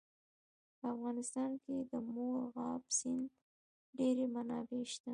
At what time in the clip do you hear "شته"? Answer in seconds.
4.93-5.09